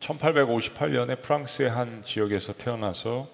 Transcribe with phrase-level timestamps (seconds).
[0.00, 3.28] 1858년에 프랑스의 한 지역에서 태어나서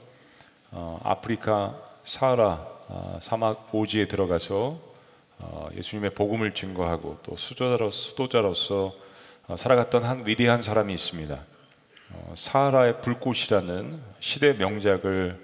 [0.70, 4.80] 어, 아프리카 사하라 어, 사막 오지에 들어가서
[5.38, 8.94] 어, 예수님의 복음을 증거하고 또 수도자로, 수도자로서
[9.46, 11.38] 어, 살아갔던 한 위대한 사람이 있습니다.
[12.12, 15.38] 어, 사하라의 불꽃이라는 시대 명작을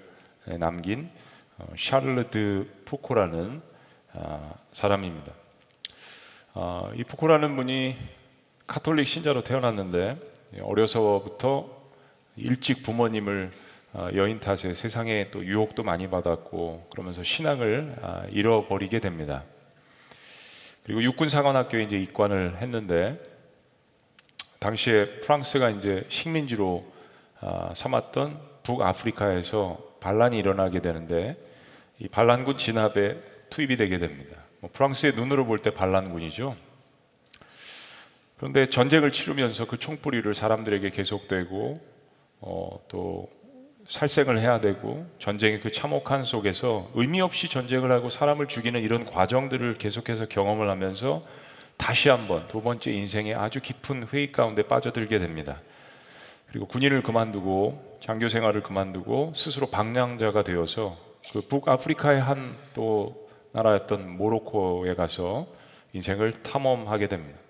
[0.59, 1.09] 남긴
[1.57, 3.61] 어, 샤를르 드 푸코라는
[4.13, 5.31] 어, 사람입니다.
[6.53, 7.95] 어, 이 푸코라는 분이
[8.65, 10.17] 카톨릭 신자로 태어났는데
[10.59, 11.65] 어려서부터
[12.35, 13.51] 일찍 부모님을
[13.93, 19.43] 어, 여인 탓에 세상에 또 유혹도 많이 받았고 그러면서 신앙을 아, 잃어버리게 됩니다.
[20.83, 23.19] 그리고 육군 사관학교에 이제 입관을 했는데
[24.59, 26.85] 당시에 프랑스가 이제 식민지로
[27.41, 31.35] 아, 삼았던 북아프리카에서 반란이 일어나게 되는데
[31.99, 33.17] 이 반란군 진압에
[33.49, 34.37] 투입이 되게 됩니다.
[34.61, 36.55] 뭐 프랑스의 눈으로 볼 때 반란군이죠.
[38.41, 41.79] 그런데 전쟁을 치르면서 그 총뿌리를 사람들에게 계속되고
[42.39, 43.29] 어, 또
[43.87, 49.75] 살생을 해야 되고 전쟁의 그 참혹한 속에서 의미 없이 전쟁을 하고 사람을 죽이는 이런 과정들을
[49.75, 51.23] 계속해서 경험을 하면서
[51.77, 55.61] 다시 한번 두 번째 인생의 아주 깊은 회의 가운데 빠져들게 됩니다.
[56.49, 60.97] 그리고 군인을 그만두고 장교 생활을 그만두고 스스로 방랑자가 되어서
[61.31, 65.45] 그 북아프리카의 한 또 나라였던 모로코에 가서
[65.93, 67.40] 인생을 탐험하게 됩니다.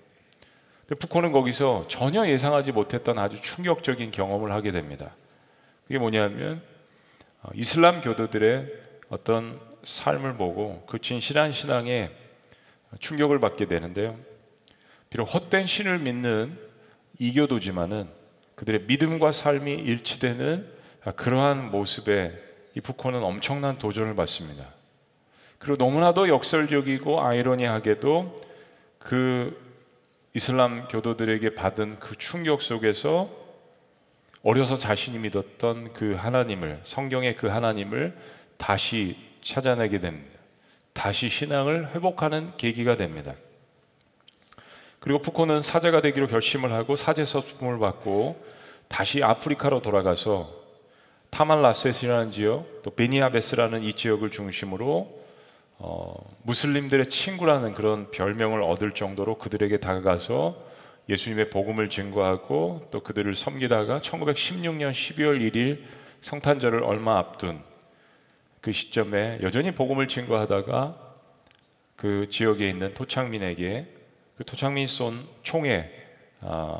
[0.92, 5.16] 근데 푸코는 거기서 전혀 예상하지 못했던 아주 충격적인 경험을 하게 됩니다.
[5.88, 6.62] 그게 뭐냐면
[7.42, 8.68] 어, 이슬람 교도들의
[9.08, 12.10] 어떤 삶을 보고 그 진실한 신앙에
[13.00, 14.18] 충격을 받게 되는데요.
[15.10, 16.60] 비록 헛된 신을 믿는
[17.20, 18.10] 이교도지만은
[18.56, 20.68] 그들의 믿음과 삶이 일치되는
[21.16, 22.34] 그러한 모습에
[22.76, 24.68] 이 푸코는 엄청난 도전을 받습니다.
[25.58, 28.42] 그리고 너무나도 역설적이고 아이러니하게도
[29.00, 29.71] 그
[30.34, 33.30] 이슬람 교도들에게 받은 그 충격 속에서
[34.44, 38.18] 어려서 자신이 믿었던 그 하나님을 성경의 그 하나님을
[38.58, 40.40] 다시 찾아내게 됩니다.
[40.94, 43.34] 다시 신앙을 회복하는 계기가 됩니다.
[45.00, 48.44] 그리고 푸코는 사제가 되기로 결심을 하고 사제 서품을 받고
[48.88, 50.62] 다시 아프리카로 돌아가서
[51.32, 55.21] 타말라셋이라는 지역, 또 베니아베스라는 이 지역을 중심으로
[55.84, 60.56] 어, 무슬림들의 친구라는 그런 별명을 얻을 정도로 그들에게 다가가서
[61.10, 65.82] 예수님의 복음을 증거하고 또 그들을 섬기다가 1916년 12월 1일
[66.22, 67.64] 성탄절을 얼마 앞둔
[68.62, 71.16] 그 시점에 여전히 복음을 증거하다가
[71.96, 73.88] 그 지역에 있는 토착민에게
[74.38, 75.92] 그 토착민이 쏜 총에
[76.42, 76.80] 아,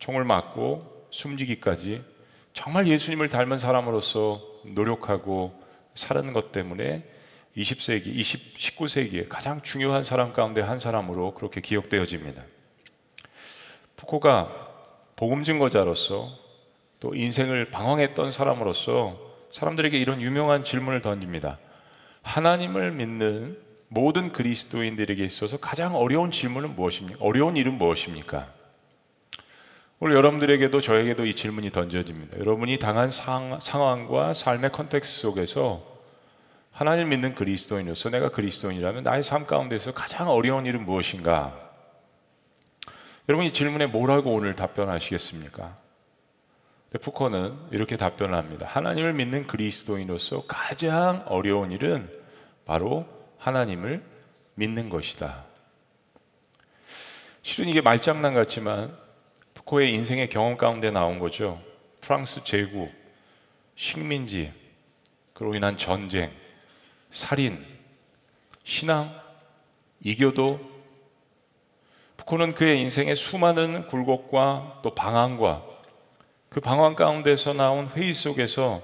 [0.00, 2.02] 총을 맞고 숨지기까지
[2.52, 5.54] 정말 예수님을 닮은 사람으로서 노력하고
[5.94, 7.04] 사는 것 때문에
[7.58, 12.42] 20세기, 20, 19세기에 가장 중요한 사람 가운데 한 사람으로 그렇게 기억되어집니다.
[13.96, 14.68] 푸코가
[15.16, 16.30] 복음 증거자로서
[17.00, 19.18] 또 인생을 방황했던 사람으로서
[19.50, 21.58] 사람들에게 이런 유명한 질문을 던집니다.
[22.22, 23.58] 하나님을 믿는
[23.88, 27.18] 모든 그리스도인들에게 있어서 가장 어려운 질문은 무엇입니까?
[27.20, 28.52] 어려운 일은 무엇입니까?
[30.00, 32.38] 오늘 여러분들에게도 저에게도 이 질문이 던져집니다.
[32.38, 35.97] 여러분이 당한 상, 상황과 삶의 context 속에서
[36.78, 41.52] 하나님 믿는 그리스도인으로서 내가 그리스도인이라면 나의 삶 가운데서 가장 어려운 일은 무엇인가?
[43.28, 45.76] 여러분 이 질문에 뭐라고 오늘 답변하시겠습니까?
[47.00, 48.64] 푸커는 이렇게 답변을 합니다.
[48.68, 52.08] 하나님을 믿는 그리스도인으로서 가장 어려운 일은
[52.64, 54.04] 바로 하나님을
[54.54, 55.46] 믿는 것이다.
[57.42, 58.96] 실은 이게 말장난 같지만
[59.54, 61.60] 푸코의 인생의 경험 가운데 나온 거죠.
[62.00, 62.88] 프랑스 제국,
[63.74, 64.52] 식민지,
[65.34, 66.30] 그로 인한 전쟁,
[67.10, 67.64] 살인,
[68.64, 69.14] 신앙,
[70.02, 70.60] 이교도
[72.18, 75.64] 푸코는 그의 인생의 수많은 굴곡과 또 방황과
[76.48, 78.82] 그 방황 가운데서 나온 회의 속에서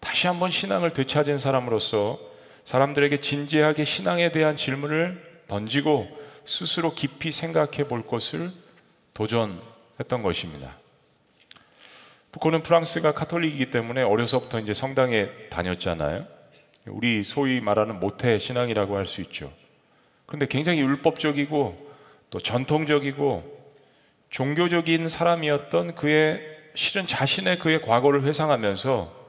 [0.00, 2.18] 다시 한번 신앙을 되찾은 사람으로서
[2.64, 6.08] 사람들에게 진지하게 신앙에 대한 질문을 던지고
[6.44, 8.50] 스스로 깊이 생각해 볼 것을
[9.14, 10.76] 도전했던 것입니다.
[12.32, 16.26] 푸코는 프랑스가 카톨릭이기 때문에 어려서부터 이제 성당에 다녔잖아요.
[16.86, 19.52] 우리 소위 말하는 모태 신앙이라고 할 수 있죠.
[20.26, 21.94] 근데 굉장히 율법적이고
[22.30, 23.54] 또 전통적이고
[24.30, 26.40] 종교적인 사람이었던 그의
[26.74, 29.24] 실은 자신의 그의 과거를 회상하면서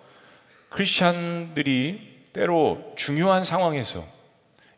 [0.70, 4.06] 크리스찬들이 때로 중요한 상황에서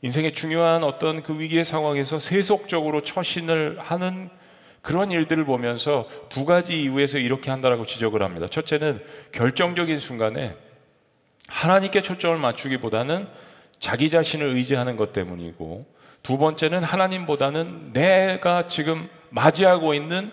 [0.02, 4.30] 인생의 중요한 어떤 그 위기의 상황에서 세속적으로 처신을 하는
[4.82, 8.48] 그런 일들을 보면서 두 가지 이유에서 이렇게 한다라고 지적을 합니다.
[8.48, 10.56] 첫째는 결정적인 순간에
[11.48, 13.28] 하나님께 초점을 맞추기보다는
[13.80, 15.86] 자기 자신을 의지하는 것 때문이고
[16.24, 20.32] 두 번째는 하나님보다는 내가 지금 맞이하고 있는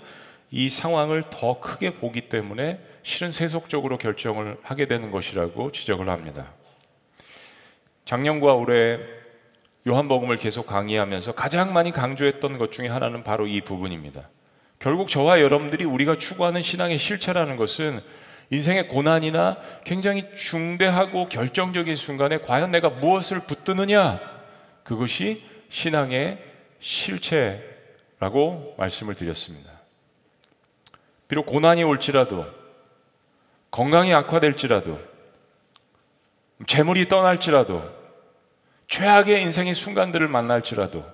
[0.51, 6.53] 이 상황을 더 크게 보기 때문에 실은 세속적으로 결정을 하게 되는 것이라고 지적을 합니다.
[8.05, 8.99] 작년과 올해
[9.87, 14.29] 요한복음을 계속 강의하면서 가장 많이 강조했던 것 중에 하나는 바로 이 부분입니다.
[14.79, 18.01] 결국 저와 여러분들이 우리가 추구하는 신앙의 실체라는 것은
[18.51, 24.21] 인생의 고난이나 굉장히 중대하고 결정적인 순간에 과연 내가 무엇을 붙드느냐
[24.83, 26.39] 그것이 신앙의
[26.79, 29.73] 실체라고 말씀을 드렸습니다.
[31.27, 32.47] 비록 고난이 올지라도
[33.71, 35.01] 건강이 악화될지라도
[36.67, 37.83] 재물이 떠날지라도
[38.87, 41.05] 최악의 인생의 순간들을 만날지라도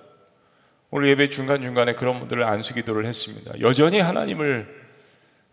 [0.91, 3.59] 오늘 예배 중간중간에 그런 분들을 안수기도를 했습니다.
[3.61, 4.81] 여전히 하나님을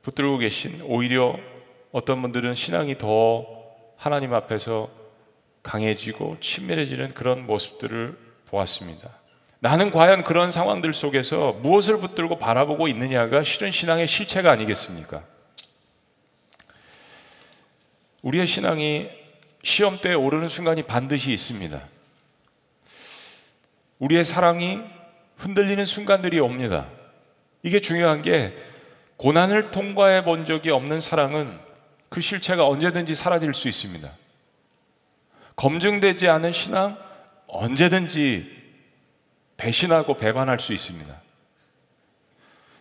[0.02, 1.38] 붙들고 계신 오히려
[1.92, 3.46] 어떤 분들은 신앙이 더
[3.96, 4.90] 하나님 앞에서
[5.62, 9.10] 강해지고 친밀해지는 그런 모습들을 보았습니다.
[9.60, 15.22] 나는 과연 그런 상황들 속에서 무엇을 붙들고 바라보고 있느냐가 실은 신앙의 실체가 아니겠습니까?
[18.22, 19.08] 우리의 신앙이
[19.62, 21.80] 시험 때 오르는 순간이 반드시 있습니다.
[23.98, 24.80] 우리의 사랑이
[25.38, 26.88] 흔들리는 순간들이 옵니다.
[27.62, 28.56] 이게 중요한 게
[29.16, 31.67] 고난을 통과해 본 적이 없는 사랑은
[32.08, 34.10] 그 실체가 언제든지 사라질 수 있습니다.
[35.56, 36.96] 검증되지 않은 신앙
[37.46, 38.56] 언제든지
[39.56, 41.20] 배신하고 배반할 수 있습니다.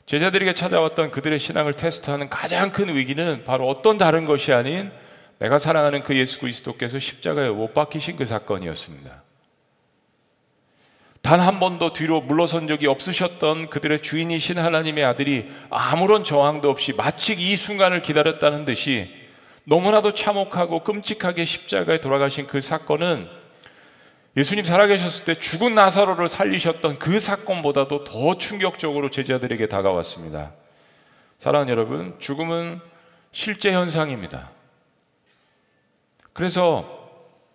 [0.06, 4.92] 제자들에게 찾아왔던 그들의 신앙을 테스트하는 가장 큰 위기는 바로 어떤 다른 것이 아닌
[5.40, 9.24] 내가 사랑하는 그 예수 그리스도께서 십자가에 못 박히신 그 사건이었습니다.
[11.22, 17.34] 단 한 번도 뒤로 물러선 적이 없으셨던 그들의 주인이신 하나님의 아들이 아무런 저항도 없이 마치
[17.34, 19.14] 이 순간을 기다렸다는 듯이
[19.70, 23.28] 너무나도 참혹하고 끔찍하게 십자가에 돌아가신 그 사건은
[24.38, 30.54] 예수님 살아계셨을 때 죽은 나사로를 살리셨던 그 사건보다도 더 충격적으로 제자들에게 다가왔습니다.
[31.40, 32.80] 사랑하는 여러분, 죽음은
[33.34, 34.52] 실제 현상입니다.
[36.32, 37.10] 그래서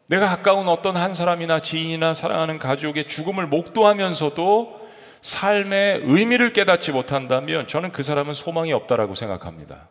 [0.06, 4.82] 내가 가까운 어떤 한 사람이나 지인이나 사랑하는 가족의 죽음을 목도하면서도
[5.22, 9.88] 삶의 의미를 깨닫지 못한다면 저는 그 사람은 소망이 없다라고 생각합니다.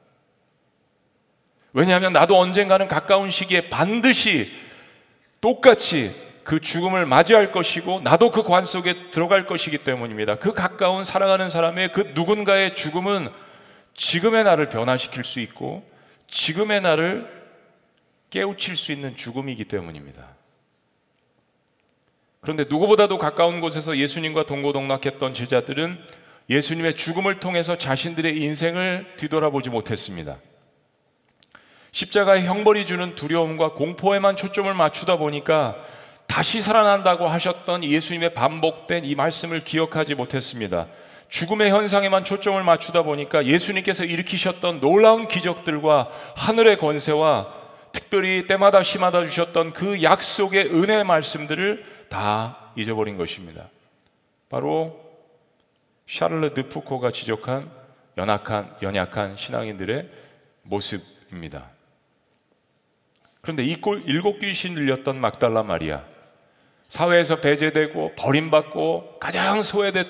[1.73, 4.51] 왜냐하면 나도 언젠가는 가까운 시기에 반드시
[5.39, 6.13] 똑같이
[6.43, 10.35] 그 죽음을 맞이할 것이고 나도 그 관 속에 들어갈 것이기 때문입니다.
[10.35, 13.29] 그 가까운 사랑하는 사람의 그 누군가의 죽음은
[13.95, 15.87] 지금의 나를 변화시킬 수 있고
[16.29, 17.29] 지금의 나를
[18.29, 20.27] 깨우칠 수 있는 죽음이기 때문입니다.
[22.39, 25.99] 그런데 누구보다도 가까운 곳에서 예수님과 동고동락했던 제자들은
[26.49, 30.37] 예수님의 죽음을 통해서 자신들의 인생을 뒤돌아보지 못했습니다.
[31.91, 35.75] 십자가의 형벌이 주는 두려움과 공포에만 초점을 맞추다 보니까
[36.25, 40.87] 다시 살아난다고 하셨던 예수님의 반복된 이 말씀을 기억하지 못했습니다.
[41.27, 47.53] 죽음의 현상에만 초점을 맞추다 보니까 예수님께서 일으키셨던 놀라운 기적들과 하늘의 권세와
[47.91, 53.69] 특별히 때마다 심하다 주셨던 그 약속의 은혜 말씀들을 다 잊어버린 것입니다.
[54.49, 54.99] 바로
[56.07, 57.69] 샤를르 드푸코가 지적한
[58.17, 60.09] 연약한 연약한 신앙인들의
[60.63, 61.69] 모습입니다.
[63.41, 66.03] 그런데 이 일곱 귀신 들렸던 막달라 마리아
[66.87, 70.05] 사회에서 배제되고 버림받고 가장 소외된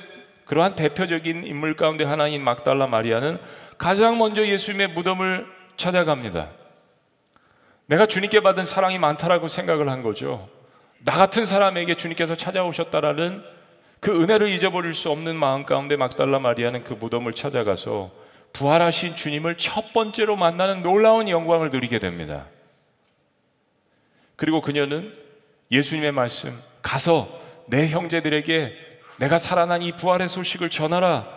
[0.46, 3.38] 그러한 대표적인 인물 가운데 하나인 막달라 마리아는
[3.78, 5.46] 가장 먼저 예수님의 무덤을
[5.78, 6.50] 찾아갑니다.
[7.86, 10.50] 내가 주님께 받은 사랑이 많다라고 생각을 한 거죠.
[11.00, 13.44] 나 같은 사람에게 주님께서 찾아오셨다라는
[14.02, 18.12] 그 은혜를 잊어버릴 수 없는 마음 가운데 막달라 마리아는 그 무덤을 찾아가서
[18.54, 22.48] 부활하신 주님을 첫 번째로 만나는 놀라운 영광을 누리게 됩니다.
[24.42, 25.14] 그리고 그녀는
[25.70, 27.28] 예수님의 말씀, 가서
[27.68, 28.76] 내 형제들에게
[29.20, 31.28] 내가 살아난 이 부활의 소식을 전하라.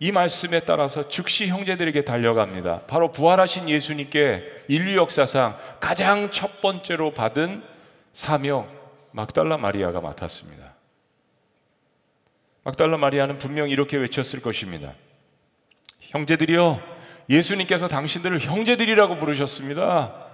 [0.00, 2.80] 이 말씀에 따라서 즉시 형제들에게 달려갑니다.
[2.88, 7.62] 바로 부활하신 예수님께 인류 역사상 가장 첫 번째로 받은
[8.12, 8.68] 사명
[9.12, 10.74] 막달라 마리아가 맡았습니다.
[12.64, 14.94] 막달라 마리아는 분명 이렇게 외쳤을 것입니다.
[16.00, 16.82] 형제들이여,
[17.30, 20.27] 예수님께서 당신들을 형제들이라고 부르셨습니다.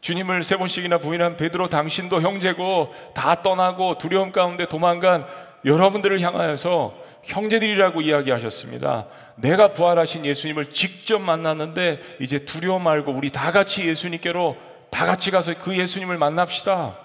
[0.00, 5.26] 주님을 세 번씩이나 부인한 베드로 당신도 형제고 다 떠나고 두려움 가운데 도망간
[5.64, 9.06] 여러분들을 향하여서 형제들이라고 이야기하셨습니다.
[9.36, 14.56] 내가 부활하신 예수님을 직접 만났는데 이제 두려워 말고 우리 다 같이 예수님께로
[14.90, 16.96] 다 같이 가서 그 예수님을 만납시다.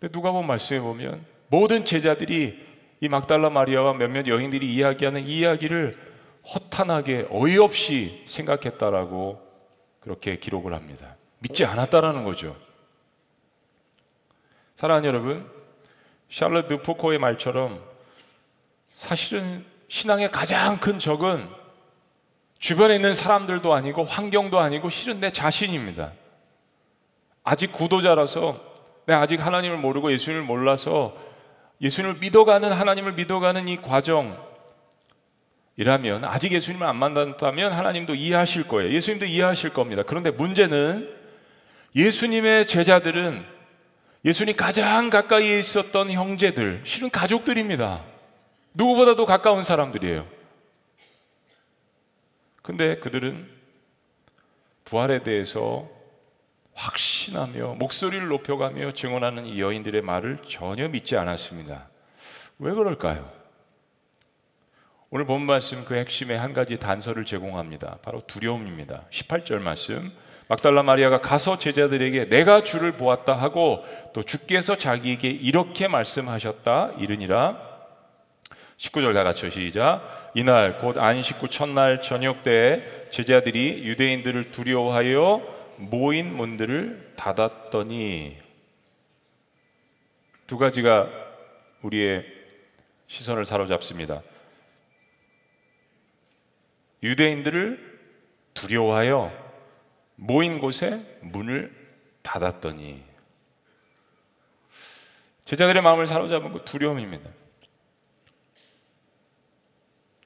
[0.00, 2.66] 근데 누가 본 말씀해 보면 모든 제자들이
[3.00, 5.94] 이 막달라 마리아와 몇몇 여인들이 이야기하는 이 이야기를
[6.54, 9.40] 허탄하게 어이없이 생각했다라고
[10.00, 11.16] 그렇게 기록을 합니다.
[11.38, 12.56] 믿지 않았다라는 거죠.
[14.76, 15.50] 사랑하는 여러분,
[16.30, 17.82] 샬롯 푸코의 말처럼
[18.94, 21.48] 사실은 신앙의 가장 큰 적은
[22.58, 26.12] 주변에 있는 사람들도 아니고 환경도 아니고 실은 내 자신입니다.
[27.44, 28.60] 아직 구도자라서
[29.06, 31.16] 내가 아직 하나님을 모르고 예수님을 몰라서
[31.80, 34.44] 예수님을 믿어가는 하나님을 믿어가는 이 과정
[35.76, 38.92] 이라면 아직 예수님을 안 만났다면 하나님도 이해하실 거예요.
[38.92, 40.02] 예수님도 이해하실 겁니다.
[40.04, 41.15] 그런데 문제는
[41.96, 43.42] 예수님의 제자들은
[44.22, 48.04] 예수님 가장 가까이에 있었던 형제들, 실은 가족들입니다.
[48.74, 50.28] 누구보다도 가까운 사람들이에요.
[52.60, 53.48] 근데 그들은
[54.84, 55.88] 부활에 대해서
[56.74, 61.88] 확신하며 목소리를 높여가며 증언하는 이 여인들의 말을 전혀 믿지 않았습니다.
[62.58, 63.32] 왜 그럴까요?
[65.08, 68.00] 오늘 본 말씀 그 핵심의 한 가지 단서를 제공합니다.
[68.02, 69.04] 바로 두려움입니다.
[69.10, 70.12] 18절 말씀.
[70.48, 77.66] 막달라 마리아가 가서 제자들에게 내가 주를 보았다 하고 또 주께서 자기에게 이렇게 말씀하셨다 이르니라
[78.76, 85.42] 19절 다 같이 시작 이날 곧 안식구 첫날 저녁 때에 제자들이 유대인들을 두려워하여
[85.78, 88.36] 모인 문들을 닫았더니
[90.46, 91.08] 두 가지가
[91.82, 92.24] 우리의
[93.08, 94.22] 시선을 사로잡습니다.
[97.02, 97.98] 유대인들을
[98.54, 99.45] 두려워하여
[100.16, 101.72] 모인 곳에 문을
[102.22, 103.02] 닫았더니
[105.44, 107.30] 제자들의 마음을 사로잡은 것 두려움입니다.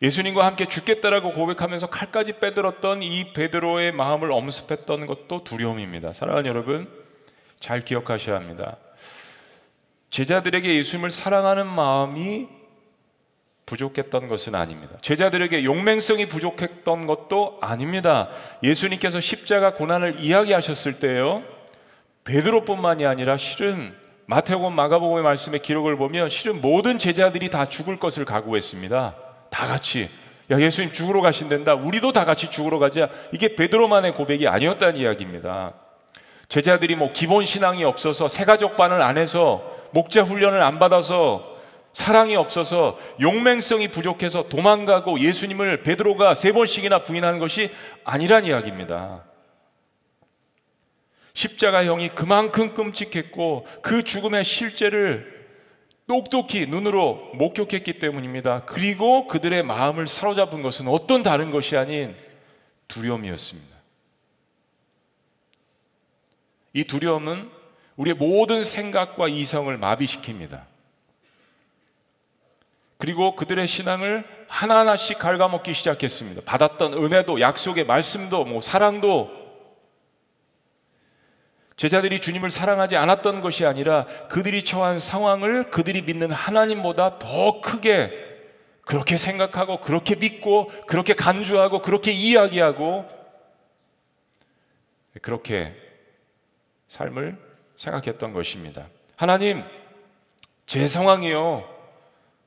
[0.03, 6.15] 예수님과 함께 죽겠다라고 고백하면서 칼까지 빼들었던 이 베드로의 마음을 엄습했던 것도 두려움입니다.
[6.15, 6.91] 사랑하는 여러분,
[7.59, 8.79] 잘 기억하셔야 합니다.
[10.09, 12.49] 제자들에게 예수님을 사랑하는 마음이
[13.71, 14.97] 부족했던 것은 아닙니다.
[15.01, 18.29] 제자들에게 용맹성이 부족했던 것도 아닙니다.
[18.65, 21.45] 예수님께서 십자가 고난을 이야기하셨을 때요.
[22.25, 23.95] 베드로뿐만이 아니라 실은
[24.27, 29.15] 마태복음 마가복음의 말씀의 기록을 보면 실은 모든 제자들이 다 죽을 것을 각오했습니다.
[29.51, 30.11] 다 같이
[30.51, 31.75] 야 예수님 죽으러 가신단다.
[31.75, 33.09] 우리도 다 같이 죽으러 가자.
[33.33, 35.75] 이게 베드로만의 고백이 아니었다는 이야기입니다.
[36.49, 39.63] 제자들이 뭐 기본 신앙이 없어서 세가족 반을 안 해서
[39.93, 41.50] 목자 훈련을 안 받아서
[41.93, 47.71] 사랑이 없어서 용맹성이 부족해서 도망가고 예수님을 베드로가 세 번씩이나 부인하는 것이
[48.05, 49.25] 아니란 이야기입니다.
[51.35, 55.41] 십자가형이 그만큼 끔찍했고 그 죽음의 실제를
[56.07, 58.65] 똑똑히 눈으로 목격했기 때문입니다.
[58.65, 62.17] 그리고 그들의 마음을 사로잡은 것은 어떤 다른 것이 아닌
[62.89, 63.77] 두려움이었습니다.
[66.73, 67.49] 이 두려움은
[67.97, 70.70] 우리의 모든 생각과 이성을 마비시킵니다.
[73.01, 76.43] 그리고 그들의 신앙을 하나하나씩 갉아먹기 시작했습니다.
[76.45, 79.31] 받았던 은혜도, 약속의 말씀도, 뭐 사랑도
[81.77, 88.11] 제자들이 주님을 사랑하지 않았던 것이 아니라 그들이 처한 상황을 그들이 믿는 하나님보다 더 크게
[88.83, 93.09] 그렇게 생각하고 그렇게 믿고 그렇게 간주하고 그렇게 이야기하고
[95.23, 95.75] 그렇게
[96.89, 97.39] 삶을
[97.77, 98.89] 생각했던 것입니다.
[99.17, 99.65] 하나님,
[100.67, 101.80] 제 상황이요.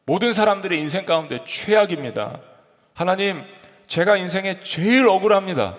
[0.05, 2.39] 모든 사람들의 인생 가운데 최악입니다.
[2.93, 3.43] 하나님,
[3.88, 5.77] 제가 인생에 제일 억울합니다.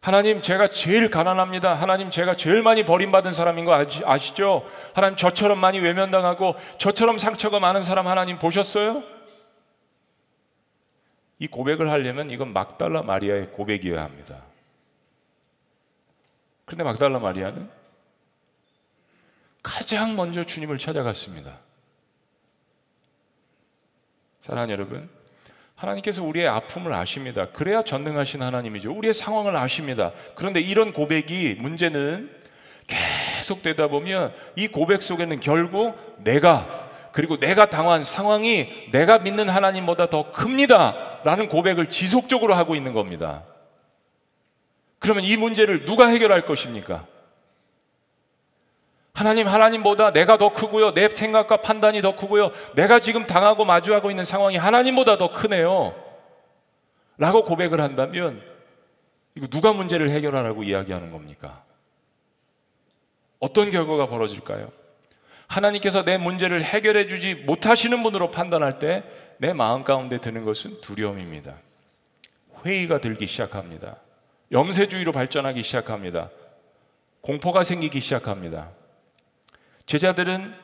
[0.00, 1.74] 하나님, 제가 제일 가난합니다.
[1.74, 3.72] 하나님, 제가 제일 많이 버림받은 사람인 거
[4.04, 9.04] 아시, 죠 하나님, 저처럼 많이 외면당하고 저처럼 상처가 많은 사람 하나님 보셨어요?
[11.38, 14.42] 이 고백을 하려면 이건 막달라 마리아의 고백이어야 합니다.
[16.64, 17.68] 그런데 막달라 마리아는
[19.62, 21.58] 가장 먼저 주님을 찾아갔습니다.
[24.42, 25.08] 사랑하는 여러분,
[25.76, 27.46] 하나님께서 우리의 아픔을 아십니다.
[27.52, 28.92] 그래야 전능하신 하나님이죠.
[28.92, 30.10] 우리의 상황을 아십니다.
[30.34, 32.28] 그런데 이런 고백이 문제는
[32.88, 40.10] 계속 되다 보면 이 고백 속에는 결국 내가 그리고 내가 당한 상황이 내가 믿는 하나님보다
[40.10, 41.20] 더 큽니다.
[41.22, 43.44] 라는 고백을 지속적으로 하고 있는 겁니다.
[44.98, 47.06] 그러면 이 문제를 누가 해결할 것입니까?
[49.12, 50.94] 하나님, 하나님보다 내가 더 크고요.
[50.94, 52.50] 내 생각과 판단이 더 크고요.
[52.74, 55.94] 내가 지금 당하고 마주하고 있는 상황이 하나님보다 더 크네요.
[57.18, 58.42] 라고 고백을 한다면,
[59.34, 61.62] 이거 누가 문제를 해결하라고 이야기하는 겁니까?
[63.38, 64.70] 어떤 결과가 벌어질까요?
[65.46, 69.02] 하나님께서 내 문제를 해결해 주지 못하시는 분으로 판단할 때
[69.42, 71.56] 내 마음 가운데 드는 것은 두려움입니다.
[72.64, 73.96] 회의가 들기 시작합니다.
[74.52, 76.30] 염세주의로 발전하기 시작합니다.
[77.22, 78.70] 공포가 생기기 시작합니다.
[79.86, 80.54] 제자들은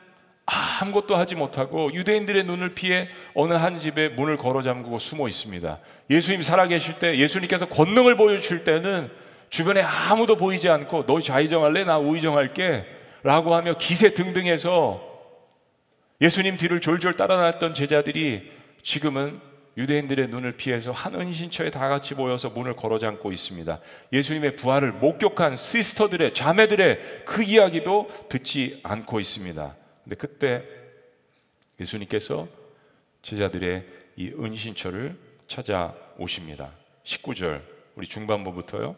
[0.45, 5.79] 아무것도 하지 못하고 유대인들의 눈을 피해 어느 한 집에 문을 걸어 잠그고 숨어 있습니다.
[6.09, 9.11] 예수님 살아계실 때 예수님께서 권능을 보여주실 때는
[9.49, 11.83] 주변에 아무도 보이지 않고 너 좌의정할래?
[11.83, 12.85] 나 우의정할게
[13.23, 15.07] 라고 하며 기세 등등해서
[16.21, 19.39] 예수님 뒤를 졸졸 따라다녔던 제자들이 지금은
[19.79, 23.79] 유대인들의 눈을 피해서 한 은신처에 다 같이 모여서 문을 걸어 잠고 있습니다.
[24.11, 29.75] 예수님의 부활을 목격한 시스터들의 자매들의 그 이야기도 듣지 않고 있습니다.
[30.03, 30.65] 근데 그때
[31.79, 32.45] 예수님께서
[33.21, 33.85] 제자들의
[34.17, 35.17] 이 은신처를
[35.47, 36.73] 찾아오십니다.
[37.05, 37.61] 19절
[37.95, 38.97] 우리 중반부부터요.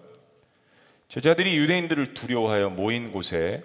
[1.09, 3.63] 제자들이 유대인들을 두려워하여 모인 곳에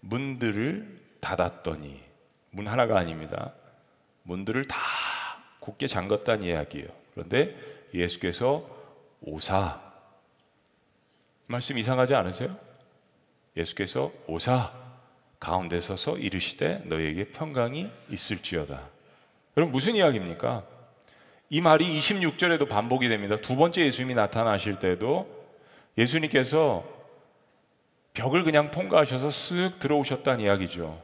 [0.00, 2.00] 문들을 닫았더니
[2.50, 3.52] 문 하나가 아닙니다.
[4.22, 4.78] 문들을 다
[5.64, 6.88] 굳게 잠갔다는 이야기예요.
[7.14, 7.56] 그런데
[7.94, 8.68] 예수께서
[9.22, 9.80] 오사
[11.46, 12.54] 말씀 이상하지 않으세요?
[13.56, 14.72] 예수께서 오사
[15.40, 18.88] 가운데 서서 이르시되 너에게 평강이 있을지어다.
[19.56, 20.64] 여러분 무슨 이야기입니까?
[21.48, 23.36] 이 말이 26절에도 반복이 됩니다.
[23.36, 25.44] 두 번째 예수님이 나타나실 때도
[25.96, 26.84] 예수님께서
[28.12, 31.02] 벽을 그냥 통과하셔서 쓱 들어오셨다는 이야기죠.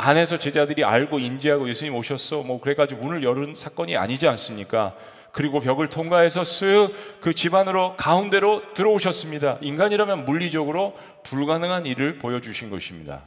[0.00, 2.42] 안에서 제자들이 알고 인지하고 예수님 오셨어.
[2.42, 4.96] 뭐 그래가지고 문을 열은 사건이 아니지 않습니까?
[5.32, 9.58] 그리고 벽을 통과해서 쓱 그 집안으로 가운데로 들어오셨습니다.
[9.60, 13.22] 인간이라면 물리적으로 불가능한 일을 보여주신 것입니다.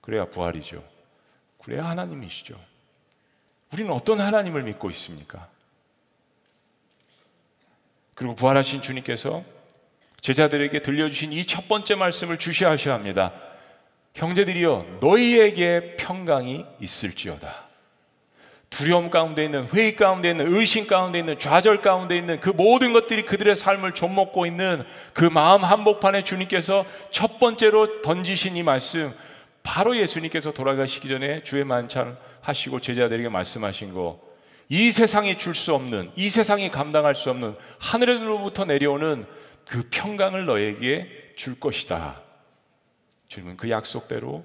[0.00, 0.82] 그래야 부활이죠.
[1.58, 2.58] 그래야 하나님이시죠.
[3.72, 5.48] 우리는 어떤 하나님을 믿고 있습니까?
[8.14, 9.42] 그리고 부활하신 주님께서
[10.20, 13.32] 제자들에게 들려주신 이 첫 번째 말씀을 주시하셔야 합니다.
[14.16, 17.66] 형제들이여 너희에게 평강이 있을지어다.
[18.68, 23.22] 두려움 가운데 있는 회의 가운데 있는 의심 가운데 있는 좌절 가운데 있는 그 모든 것들이
[23.22, 29.12] 그들의 삶을 좀먹고 있는 그 마음 한복판에 주님께서 첫 번째로 던지신 이 말씀
[29.62, 34.20] 바로 예수님께서 돌아가시기 전에 주의 만찬 하시고 제자들에게 말씀하신 거.
[34.68, 39.26] 이 세상이 줄 수 없는, 이 세상이 감당할 수 없는 하늘로부터 내려오는
[39.68, 42.25] 그 평강을 너에게 줄 것이다.
[43.28, 44.44] 주님은 그 약속대로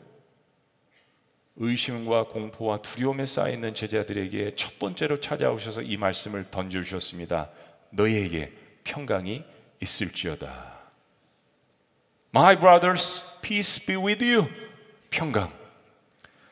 [1.57, 7.49] 의심과 공포와 두려움에 쌓여 있는 제자들에게 첫 번째로 찾아오셔서 이 말씀을 던져 주셨습니다.
[7.91, 8.51] 너희에게
[8.83, 9.43] 평강이
[9.81, 10.79] 있을지어다.
[12.33, 14.47] My brothers, peace be with you.
[15.09, 15.51] 평강.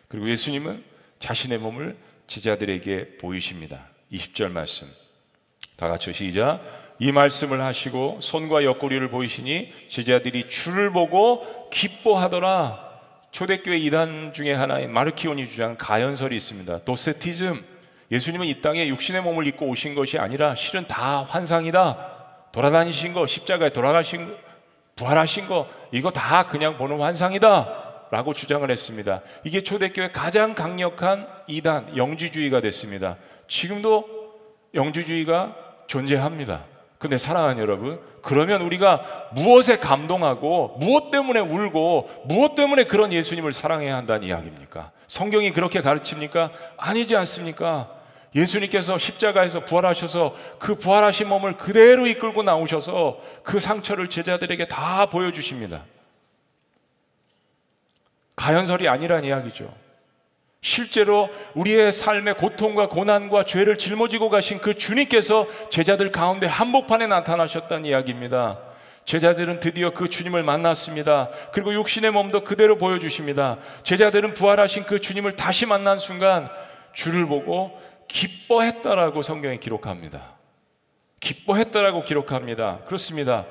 [0.10, 0.84] 그리고 예수님은
[1.20, 3.88] 자신의 몸을 제자들에게 보이십니다.
[4.12, 4.92] 20절 말씀.
[5.80, 6.60] 다 같이 시작.
[7.00, 12.90] 이 말씀을 하시고 손과 옆구리를 보이시니 제자들이 주를 보고 기뻐하더라.
[13.32, 16.80] 초대교회 이단 중에 하나인 마르키온이 주장한 가연설이 있습니다.
[16.80, 17.64] 도세티즘.
[18.12, 22.50] 예수님은 이 땅에 육신의 몸을 입고 오신 것이 아니라 실은 다 환상이다.
[22.52, 24.34] 돌아다니신 거, 십자가에 돌아가신 거,
[24.98, 28.08] 부활하신 거, 이거 다 그냥 보는 환상이다.
[28.12, 29.22] 라고 주장을 했습니다.
[29.46, 33.16] 이게 초대교회 가장 강력한 이단, 영지주의가 됐습니다.
[33.48, 34.20] 지금도
[34.74, 36.64] 영지주의가 존재합니다.
[37.00, 43.96] 근데 사랑하는 여러분, 그러면 우리가 무엇에 감동하고 무엇 때문에 울고 무엇 때문에 그런 예수님을 사랑해야
[43.96, 44.92] 한다는 이야기입니까?
[45.08, 46.52] 성경이 그렇게 가르칩니까?
[46.78, 47.90] 아니지 않습니까?
[48.36, 55.84] 예수님께서 십자가에서 부활하셔서 그 부활하신 몸을 그대로 이끌고 나오셔서 그 상처를 제자들에게 다 보여주십니다.
[58.36, 59.74] 가연설이 아니란 이야기죠.
[60.62, 68.60] 실제로 우리의 삶의 고통과 고난과 죄를 짊어지고 가신 그 주님께서 제자들 가운데 한복판에 나타나셨다는 이야기입니다.
[69.06, 71.30] 제자들은 드디어 그 주님을 만났습니다.
[71.52, 73.58] 그리고 육신의 몸도 그대로 보여주십니다.
[73.84, 76.50] 제자들은 부활하신 그 주님을 다시 만난 순간
[76.94, 80.38] 주를 보고 기뻐했다라고 성경에 기록합니다.
[81.22, 82.82] 기뻐했다라고 기록합니다.
[82.86, 83.46] 그렇습니다.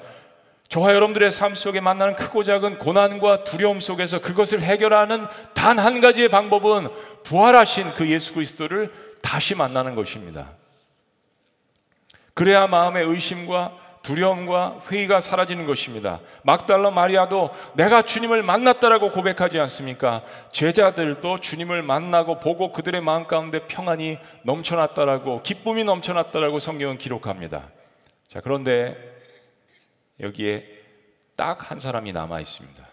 [0.68, 6.28] 저와 여러분들의 삶 속에 만나는 크고 작은 고난과 두려움 속에서 그것을 해결하는 단 한 가지의
[6.28, 6.88] 방법은
[7.24, 10.50] 부활하신 그 예수 그리스도를 다시 만나는 것입니다.
[12.34, 16.20] 그래야 마음의 의심과 두려움과 회의가 사라지는 것입니다.
[16.42, 20.22] 막달라 마리아도 내가 주님을 만났다라고 고백하지 않습니까?
[20.52, 27.64] 제자들도 주님을 만나고 보고 그들의 마음 가운데 평안이 넘쳐났다라고 기쁨이 넘쳐났다라고 성경은 기록합니다.
[28.28, 29.17] 자, 그런데
[30.20, 30.66] 여기에
[31.36, 32.88] 딱 한 사람이 남아 있습니다.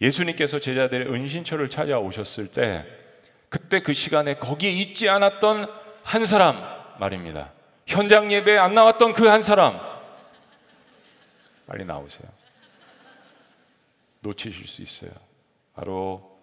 [0.00, 2.84] 예수님께서 제자들의 은신처를 찾아오셨을 때
[3.48, 5.68] 그때 그 시간에 거기에 있지 않았던
[6.02, 6.56] 한 사람
[6.98, 7.52] 말입니다.
[7.86, 9.78] 현장 예배에 안 나왔던 그 한 사람
[11.66, 12.28] 빨리 나오세요.
[14.20, 15.10] 놓치실 수 있어요.
[15.74, 16.38] 바로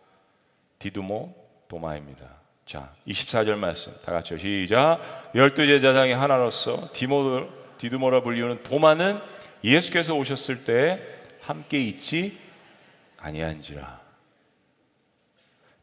[0.79, 1.35] 디두모
[1.67, 2.25] 도마입니다.
[2.65, 5.01] 자, 24절 말씀 다 같이 시작.
[5.35, 7.47] 열두 제자 중에 하나로서 디모
[7.79, 9.19] 디두모라 불리우는 도마는
[9.63, 11.01] 예수께서 오셨을 때
[11.41, 12.37] 함께 있지
[13.17, 13.99] 아니한지라.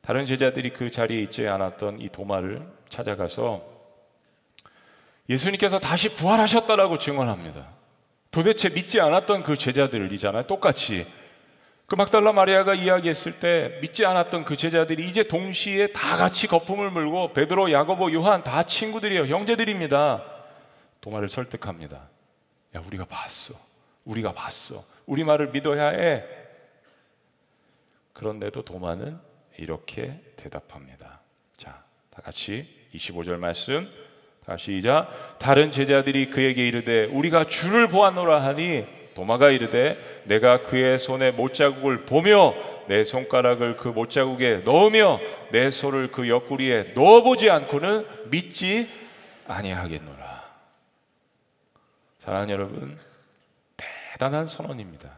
[0.03, 3.65] 다른 제자들이 그 자리에 있지 않았던 이 도마를 찾아가서
[5.29, 7.67] 예수님께서 다시 부활하셨다라고 증언합니다.
[8.31, 10.45] 도대체 믿지 않았던 그 제자들이잖아요.
[10.45, 11.07] 똑같이
[11.87, 17.33] 그 막달라 마리아가 이야기했을 때 믿지 않았던 그 제자들이 이제 동시에 다 같이 거품을 물고
[17.33, 19.27] 베드로, 야고보, 요한 다 친구들이에요.
[19.27, 20.36] 형제들입니다.
[21.07, 22.09] 도마를 설득합니다.
[22.75, 23.55] 야, 우리가 봤어.
[24.05, 24.83] 우리가 봤어.
[25.07, 26.25] 우리 말을 믿어야 해.
[28.13, 29.17] 그런데도 도마는
[29.57, 31.21] 이렇게 대답합니다.
[31.57, 33.89] 자, 다 같이 25절 말씀
[34.45, 35.39] 다시 시작.
[35.39, 42.53] 다른 제자들이 그에게 이르되 우리가 주를 보았노라 하니 도마가 이르되 내가 그의 손에 못자국을 보며
[42.89, 45.21] 내 손가락을 그 못자국에 넣으며
[45.53, 48.89] 내 손을 그 옆구리에 넣어보지 않고는 믿지
[49.47, 50.26] 아니하겠노라.
[52.27, 52.99] 사랑하는 여러분,
[53.77, 55.17] 대단한 선언입니다.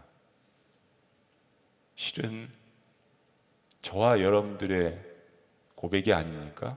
[1.96, 2.52] 실은
[3.80, 5.00] 저와 여러분들의
[5.74, 6.76] 고백이 아닙니까?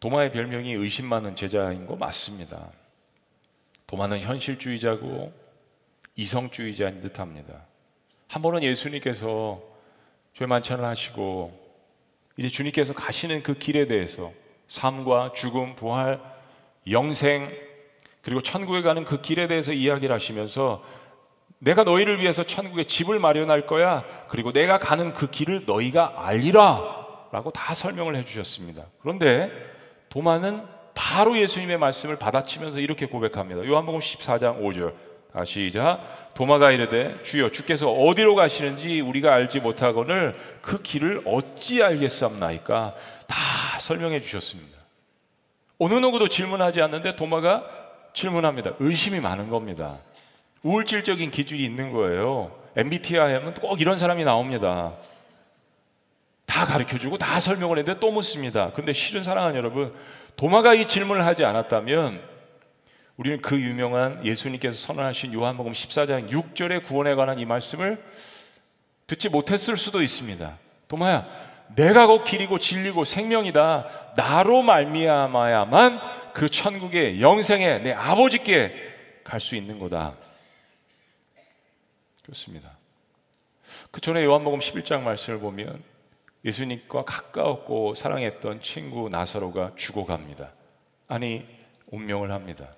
[0.00, 2.72] 도마의 별명이 의심 많은 제자인 거 맞습니다.
[3.86, 5.32] 도마는 현실주의자고
[6.16, 7.64] 이성주의자인 듯 합니다.
[8.26, 9.62] 한 번은 예수님께서
[10.34, 11.76] 죄 만찬을 하시고
[12.36, 14.32] 이제 주님께서 가시는 그 길에 대해서
[14.68, 16.20] 삶과 죽음, 부활,
[16.90, 17.50] 영생
[18.22, 20.82] 그리고 천국에 가는 그 길에 대해서 이야기를 하시면서
[21.60, 24.04] 내가 너희를 위해서 천국에 집을 마련할 거야.
[24.28, 26.98] 그리고 내가 가는 그 길을 너희가 알리라.
[27.30, 28.84] 라고 다 설명을 해 주셨습니다.
[29.00, 29.50] 그런데
[30.08, 30.62] 도마는
[30.94, 33.66] 바로 예수님의 말씀을 받아치면서 이렇게 고백합니다.
[33.66, 34.94] 요한복음 14장 5절.
[35.32, 36.00] 다시 자
[36.34, 42.94] 도마가 이르되 주여 주께서 어디로 가시는지 우리가 알지 못하거늘 그 길을 어찌 알겠사옵나이까
[43.26, 43.36] 다
[43.88, 44.76] 설명해 주셨습니다.
[45.78, 47.64] 어느 누구도 질문하지 않는데 도마가
[48.12, 48.72] 질문합니다.
[48.80, 49.98] 의심이 많은 겁니다.
[50.62, 52.54] 우울질적인 기준이 있는 거예요.
[52.76, 54.94] MBTI 하면 꼭 이런 사람이 나옵니다.
[56.44, 58.72] 다 가르쳐 주고 다 설명을 했는데 또 묻습니다.
[58.72, 59.94] 근데 실은 사랑하는 여러분,
[60.36, 62.20] 도마가 이 질문을 하지 않았다면
[63.16, 68.02] 우리는 그 유명한 예수님께서 선언하신 요한복음 14장 6절의 구원에 관한 이 말씀을
[69.06, 70.58] 듣지 못했을 수도 있습니다.
[70.88, 74.14] 도마야, 내가 곧 길이고 진리고 생명이다.
[74.16, 76.00] 나로 말미암아야만
[76.34, 78.72] 그 천국의 영생에 내 아버지께
[79.24, 80.14] 갈 수 있는 거다.
[82.22, 82.70] 그렇습니다.
[83.90, 85.82] 그 전에 요한복음 11장 말씀을 보면
[86.44, 90.52] 예수님과 가까웠고 사랑했던 친구 나사로가 죽어갑니다.
[91.08, 91.46] 아니
[91.90, 92.68] 운명을 합니다.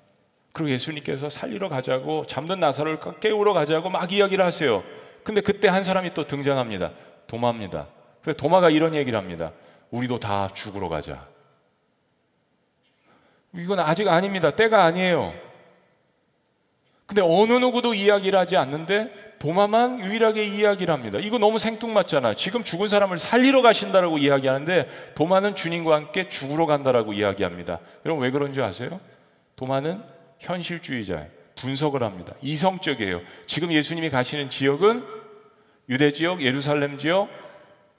[0.52, 4.82] 그리고 예수님께서 살리러 가자고 잠든 나사로를 깨우러 가자고 막 이야기를 하세요.
[5.22, 6.92] 근데 그때 한 사람이 또 등장합니다.
[7.26, 7.86] 도마입니다.
[8.22, 9.52] 그래서 도마가 이런 얘기를 합니다.
[9.90, 11.26] 우리도 다 죽으러 가자.
[13.54, 14.50] 이건 아직 아닙니다.
[14.50, 15.34] 때가 아니에요.
[17.06, 21.18] 근데 어느 누구도 이야기를 하지 않는데 도마만 유일하게 이야기를 합니다.
[21.20, 22.34] 이거 너무 생뚱맞잖아.
[22.34, 27.80] 지금 죽은 사람을 살리러 가신다라고 이야기하는데 도마는 주님과 함께 죽으러 간다라고 이야기합니다.
[28.04, 29.00] 여러분 왜 그런지 아세요?
[29.56, 30.02] 도마는
[30.38, 31.26] 현실주의자예요.
[31.56, 32.34] 분석을 합니다.
[32.42, 33.22] 이성적이에요.
[33.46, 35.04] 지금 예수님이 가시는 지역은
[35.88, 37.28] 유대 지역, 예루살렘 지역,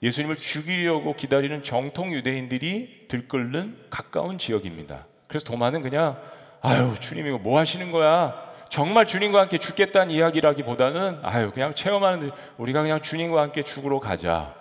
[0.03, 5.05] 예수님을 죽이려고 기다리는 정통 유대인들이 들끓는 가까운 지역입니다.
[5.27, 6.19] 그래서 도마는 그냥
[6.61, 8.51] 아유 주님 이거 뭐 하시는 거야?
[8.69, 14.55] 정말 주님과 함께 죽겠다는 이야기라기보다는 아유 그냥 체험하는 우리가 그냥 주님과 함께 죽으러 가자.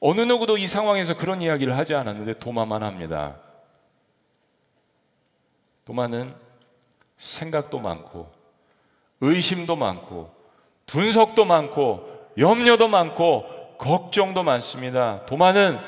[0.00, 3.36] 어느 누구도 이 상황에서 그런 이야기를 하지 않았는데 도마만 합니다.
[5.86, 6.34] 도마는
[7.16, 8.30] 생각도 많고
[9.20, 10.34] 의심도 많고
[10.86, 15.24] 분석도 많고 염려도 많고 걱정도 많습니다.
[15.26, 15.78] 도마는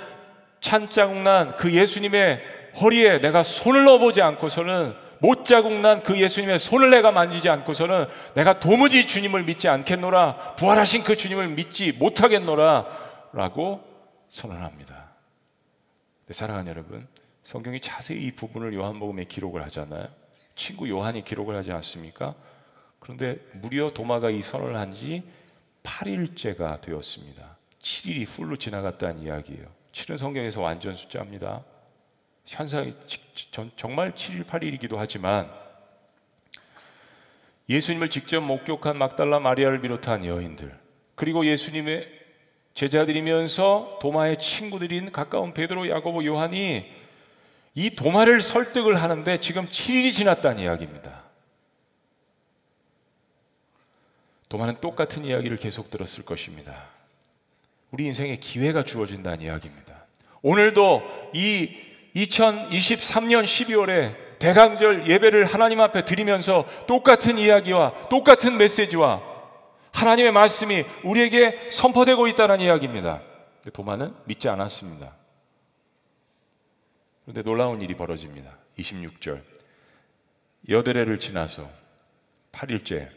[0.61, 2.42] 찬자국난 그 예수님의
[2.80, 9.06] 허리에 내가 손을 넣어보지 않고서는 못자국 난 그 예수님의 손을 내가 만지지 않고서는 내가 도무지
[9.06, 12.87] 주님을 믿지 않겠노라 부활하신 그 주님을 믿지 못하겠노라
[13.32, 13.80] 라고
[14.28, 15.14] 선언합니다
[16.26, 17.09] 네, 사랑하는 여러분
[17.44, 20.06] 성경이 자세히 이 부분을 요한복음에 기록을 하잖아요
[20.54, 22.35] 친구 요한이 기록을 하지 않습니까?
[22.98, 25.22] 그런데 무려 도마가 이 선언을 한지
[25.87, 27.57] 8일째가 되었습니다.
[27.81, 29.66] 7일이 풀로 지나갔다는 이야기예요.
[29.92, 31.64] 7은 성경에서 완전 숫자입니다.
[32.44, 32.92] 현상이
[33.77, 35.51] 정말 7일 8일이기도 하지만
[37.68, 40.79] 예수님을 직접 목격한 막달라 마리아를 비롯한 여인들
[41.14, 42.09] 그리고 예수님의
[42.75, 46.85] 제자들이면서 도마의 친구들인 가까운 베드로, 야고보, 요한이
[47.75, 51.25] 이 도마를 설득을 하는데 지금 7일이 지났다는 이야기입니다.
[54.48, 56.88] 도마는 똑같은 이야기를 계속 들었을 것입니다.
[57.90, 60.06] 우리 인생에 기회가 주어진다는 이야기입니다.
[60.42, 61.70] 오늘도 이
[62.14, 69.22] 2023년 12월에 대강절 예배를 하나님 앞에 드리면서 똑같은 이야기와 똑같은 메시지와
[69.92, 73.22] 하나님의 말씀이 우리에게 선포되고 있다는 이야기입니다.
[73.72, 75.14] 도마는 믿지 않았습니다.
[77.24, 78.56] 그런데 놀라운 일이 벌어집니다.
[78.78, 79.42] 26절.
[80.68, 81.68] 여드레를 지나서
[82.52, 83.09] 8일째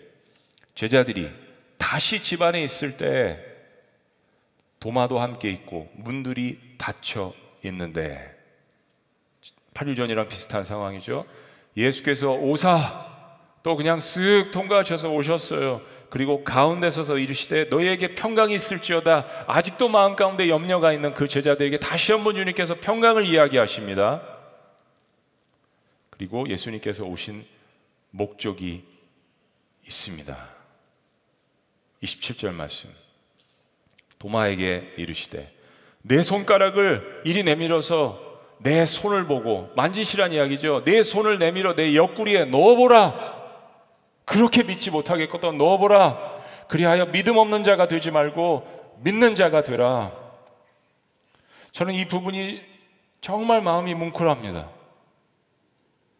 [0.79, 1.29] 제자들이
[1.77, 3.37] 다시 집안에 있을 때
[4.79, 7.33] 도마도 함께 있고 문들이 닫혀
[7.65, 8.33] 있는데
[9.73, 11.25] 8일 전이랑 비슷한 상황이죠.
[11.75, 13.07] 예수께서 오사
[13.61, 15.81] 또 그냥 쓱 통과하셔서 오셨어요.
[16.09, 22.13] 그리고 가운데 서서 이르시되 너희에게 평강이 있을지어다 아직도 마음 가운데 염려가 있는 그 제자들에게 다시
[22.13, 24.21] 한번 주님께서 평강을 이야기하십니다.
[26.09, 27.45] 그리고 예수님께서 오신
[28.11, 28.85] 목적이
[29.85, 30.58] 있습니다.
[32.03, 32.89] 27절 말씀.
[34.19, 35.49] 도마에게 이르시되
[36.01, 38.19] 내 손가락을 이리 내밀어서
[38.59, 40.83] 내 손을 보고 만지시란 이야기죠.
[40.83, 43.39] 내 손을 내밀어 내 옆구리에 넣어보라.
[44.25, 46.39] 그렇게 믿지 못하겠거든 넣어보라.
[46.67, 50.11] 그리하여 믿음 없는 자가 되지 말고 믿는 자가 되라.
[51.71, 52.61] 저는 이 부분이
[53.21, 54.69] 정말 마음이 뭉클합니다.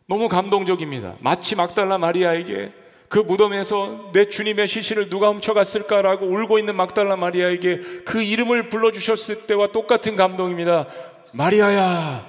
[0.08, 1.18] 너무 감동적입니다.
[1.20, 2.72] 마치 막달라 마리아에게
[3.10, 9.72] 그 무덤에서 내 주님의 시신을 누가 훔쳐갔을까라고 울고 있는 막달라 마리아에게 그 이름을 불러주셨을 때와
[9.72, 10.86] 똑같은 감동입니다.
[11.34, 12.26] 마리아야,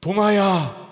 [0.00, 0.88] 동아야.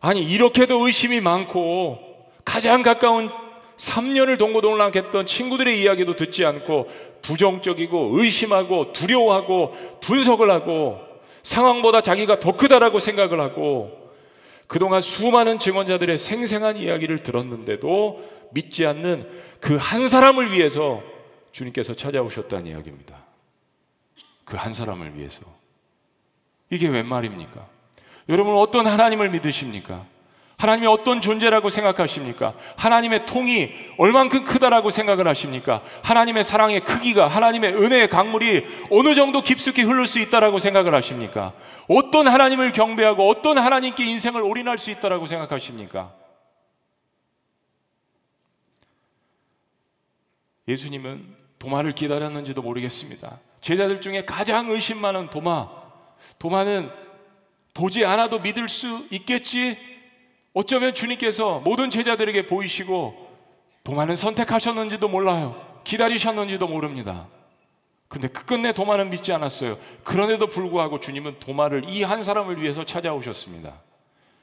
[0.00, 1.98] 아니, 이렇게도 의심이 많고
[2.44, 3.30] 가장 가까운
[3.76, 6.88] 3년을 동고동락했던 친구들의 이야기도 듣지 않고
[7.22, 11.00] 부정적이고 의심하고 두려워하고 분석을 하고
[11.42, 14.01] 상황보다 자기가 더 크다라고 생각을 하고
[14.72, 19.28] 그동안 수많은 증언자들의 생생한 이야기를 들었는데도 믿지 않는
[19.60, 21.02] 그 한 사람을 위해서
[21.52, 23.22] 주님께서 찾아오셨다는 이야기입니다.
[24.46, 25.42] 그 한 사람을 위해서.
[26.70, 27.68] 이게 웬 말입니까?
[28.30, 30.06] 여러분 어떤 하나님을 믿으십니까?
[30.62, 32.54] 하나님이 어떤 존재라고 생각하십니까?
[32.76, 35.82] 하나님의 통이 얼만큼 크다라고 생각을 하십니까?
[36.04, 41.52] 하나님의 사랑의 크기가 하나님의 은혜의 강물이 어느 정도 깊숙이 흐를 수 있다라고 생각을 하십니까?
[41.88, 46.14] 어떤 하나님을 경배하고 어떤 하나님께 인생을 올인할 수 있다라고 생각하십니까?
[50.68, 51.26] 예수님은
[51.58, 53.40] 도마를 기다렸는지도 모르겠습니다.
[53.62, 55.68] 제자들 중에 가장 의심 많은 도마.
[56.38, 56.88] 도마는
[57.74, 59.91] 보지 않아도 믿을 수 있겠지?
[60.54, 63.30] 어쩌면 주님께서 모든 제자들에게 보이시고
[63.84, 65.80] 도마는 선택하셨는지도 몰라요.
[65.84, 67.28] 기다리셨는지도 모릅니다.
[68.08, 69.78] 근데 끝끝내 도마는 믿지 않았어요.
[70.04, 73.80] 그런데도 불구하고 주님은 도마를 이 한 사람을 위해서 찾아오셨습니다.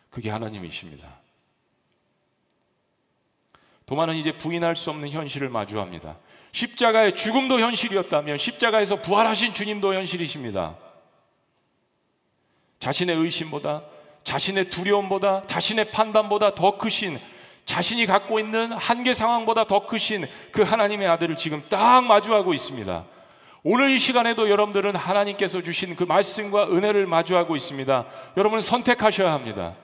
[0.10, 1.20] 그게 하나님이십니다.
[3.86, 6.18] 도마는 이제 부인할 수 없는 현실을 마주합니다.
[6.52, 10.76] 십자가의 죽음도 현실이었다면 십자가에서 부활하신 주님도 현실이십니다.
[12.80, 13.84] 자신의 의심보다
[14.24, 17.20] 자신의 두려움보다 자신의 판단보다 더 크신
[17.66, 23.06] 자신이 갖고 있는 한계 상황보다 더 크신 그 하나님의 아들을 지금 딱 마주하고 있습니다.
[23.64, 28.06] 오늘 이 시간에도 여러분들은 하나님께서 주신 그 말씀과 은혜를 마주하고 있습니다.
[28.38, 29.76] 여러분 선택하셔야 합니다.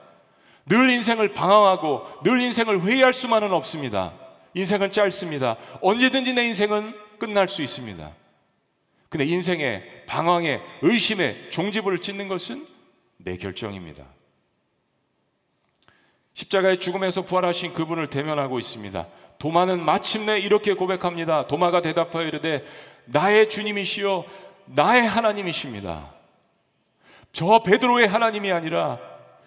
[0.66, 4.12] 늘 인생을 방황하고 늘 인생을 회의할 수만은 없습니다.
[4.54, 5.56] 인생은 짧습니다.
[5.80, 8.10] 언제든지 내 인생은 끝날 수 있습니다.
[9.08, 12.66] 근데 인생의 방황에 의심에 종지부를 찍는 것은
[13.18, 14.04] 내 결정입니다.
[16.36, 19.06] 십자가의 죽음에서 부활하신 그분을 대면하고 있습니다.
[19.38, 21.46] 도마는 마침내 이렇게 고백합니다.
[21.46, 22.62] 도마가 대답하여 이르되
[23.06, 24.24] 나의 주님이시요
[24.66, 26.12] 나의 하나님이십니다.
[27.32, 28.98] 저 베드로의 하나님이 아니라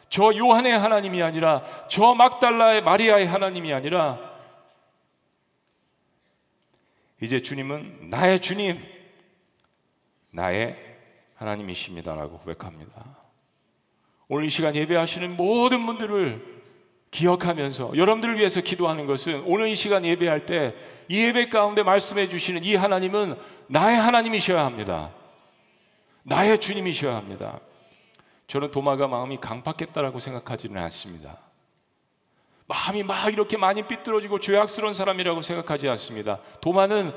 [0.10, 4.18] 저 요한의 하나님이 아니라 저 막달라의 마리아의 하나님이 아니라
[7.22, 8.84] 이제 주님은 나의 주님
[10.32, 10.76] 나의
[11.36, 13.06] 하나님이십니다라고 고백합니다.
[14.28, 16.59] 오늘 이 시간 예배하시는 모든 분들을
[17.12, 20.76] 기억하면서 여러분들을 위해서 기도하는 것은 오늘 이 시간 예배할 때
[21.10, 23.36] 이 예배 가운데 말씀해 주시는 이 하나님은
[23.68, 25.10] 나의 하나님이셔야 합니다.
[26.24, 27.60] 나의 주님이셔야 합니다.
[28.48, 31.38] 저는 도마가 마음이 강팍했다라고 생각하지는 않습니다.
[32.68, 36.40] 마음이 막 이렇게 많이 삐뚤어지고 죄악스러운 사람이라고 생각하지 않습니다.
[36.62, 37.12] 도마는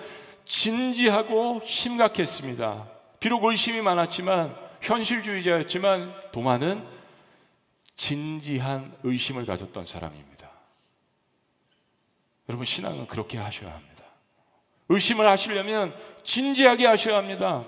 [0.47, 2.87] 진지하고 심각했습니다.
[3.21, 6.83] 비록 의심이 많았지만 현실주의자였지만 도마는
[8.03, 10.51] 진지한 의심을 가졌던 사람입니다.
[12.49, 14.05] 여러분, 신앙은 그렇게 하셔야 합니다.
[14.89, 17.65] 의심을 하시려면 진지하게 하셔야 합니다.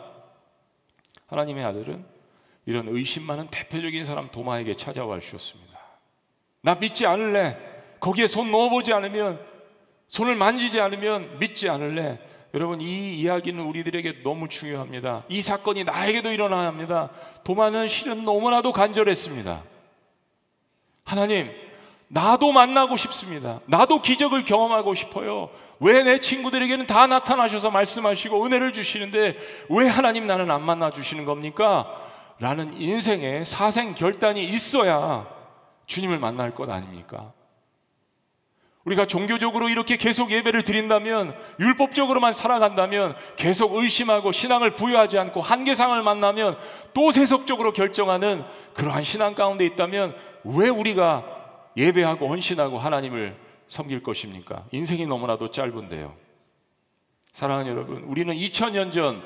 [1.29, 2.05] 하나님의 아들은
[2.66, 5.79] 이런 의심 많은 대표적인 사람 도마에게 찾아와 주셨습니다.
[6.62, 7.57] 나 믿지 않을래.
[8.01, 9.40] 거기에 손 넣어보지 않으면,
[10.09, 12.18] 손을 만지지 않으면 믿지 않을래.
[12.55, 15.27] 여러분, 이 이야기는 우리들에게 너무 중요합니다.
[15.29, 17.11] 이 사건이 나에게도 일어나야 합니다.
[17.44, 19.73] 도마는 실은 너무나도 간절했습니다.
[21.05, 21.51] 하나님,
[22.09, 23.61] 나도 만나고 싶습니다.
[23.67, 25.51] 나도 기적을 경험하고 싶어요.
[25.81, 29.37] 왜 내 친구들에게는 다 나타나셔서 말씀하시고 은혜를 주시는데
[29.69, 31.90] 왜 하나님 나는 안 만나 주시는 겁니까?
[32.38, 35.27] 라는 인생의 사생 결단이 있어야
[35.87, 37.33] 주님을 만날 것 아닙니까?
[38.85, 46.57] 우리가 종교적으로 이렇게 계속 예배를 드린다면, 율법적으로만 살아간다면, 계속 의심하고 신앙을 부여하지 않고 한계상을 만나면
[46.92, 48.44] 또 세속적으로 결정하는
[48.75, 51.25] 그러한 신앙 가운데 있다면 왜 우리가
[51.77, 53.37] 예배하고 헌신하고 하나님을
[53.68, 54.66] 섬길 것입니까?
[54.70, 56.14] 인생이 너무나도 짧은데요.
[57.33, 59.23] 사랑하는 여러분, 우리는 2000년 전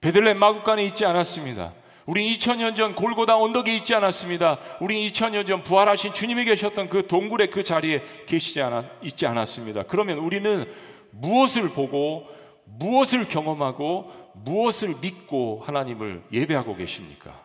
[0.00, 1.72] 베들레헴 마국간에 있지 않았습니다.
[2.06, 4.58] 우리 2000년 전 골고다 언덕에 있지 않았습니다.
[4.80, 9.84] 우리 2000년 전 부활하신 주님이 계셨던 그 동굴의 그 자리에 계시지 않았, 있지 않았습니다.
[9.84, 10.70] 그러면 우리는
[11.12, 12.28] 무엇을 보고
[12.64, 17.42] 무엇을 경험하고 무엇을 믿고 하나님을 예배하고 계십니까?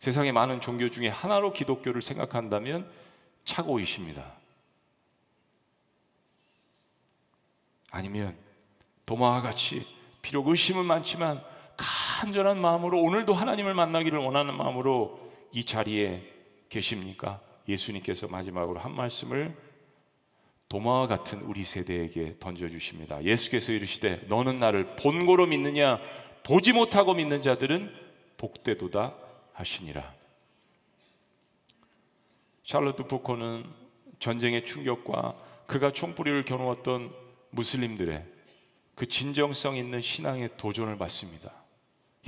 [0.00, 2.90] 세상의 많은 종교 중에 하나로 기독교를 생각한다면
[3.46, 4.34] 착오이십니다.
[7.90, 8.36] 아니면
[9.06, 9.86] 도마와 같이
[10.24, 11.44] 비록 의심은 많지만
[11.76, 15.20] 간절한 마음으로 오늘도 하나님을 만나기를 원하는 마음으로
[15.52, 16.22] 이 자리에
[16.70, 17.42] 계십니까?
[17.68, 19.54] 예수님께서 마지막으로 한 말씀을
[20.70, 23.22] 도마와 같은 우리 세대에게 던져주십니다.
[23.22, 26.00] 예수께서 이르시되 너는 나를 본고로 믿느냐
[26.42, 27.94] 보지 못하고 믿는 자들은
[28.38, 29.14] 복되도다
[29.52, 30.14] 하시니라.
[32.64, 33.66] 샬롯트 부코는
[34.20, 37.12] 전쟁의 충격과 그가 총뿌리를 겨누었던
[37.50, 38.33] 무슬림들의
[38.94, 41.50] 그 진정성 있는 신앙의 도전을 받습니다.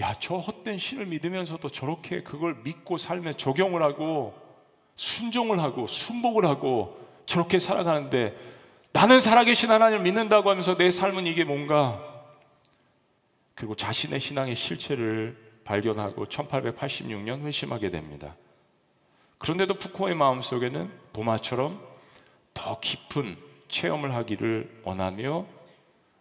[0.00, 4.34] 야, 저 헛된 신을 믿으면서도 저렇게 그걸 믿고 삶에 적용을 하고
[4.96, 8.36] 순종을 하고 순복을 하고 저렇게 살아가는데
[8.92, 12.02] 나는 살아계신 하나님을 믿는다고 하면서 내 삶은 이게 뭔가
[13.54, 18.36] 그리고 자신의 신앙의 실체를 발견하고 1886년 회심하게 됩니다.
[19.38, 21.80] 그런데도 푸코의 마음속에는 도마처럼
[22.54, 23.36] 더 깊은
[23.68, 25.46] 체험을 하기를 원하며